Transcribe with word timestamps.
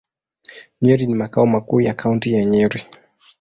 Nyeri 0.81 1.07
ni 1.07 1.15
makao 1.15 1.45
makuu 1.45 1.81
ya 1.81 1.93
Kaunti 1.93 2.33
ya 2.33 2.45
Nyeri. 2.45 2.83